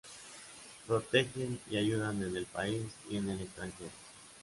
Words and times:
Protegen 0.87 1.59
y 1.69 1.77
ayudan 1.77 2.23
en 2.23 2.35
el 2.35 2.47
país 2.47 2.87
y 3.07 3.17
en 3.17 3.29
el 3.29 3.41
extranjero. 3.41 3.91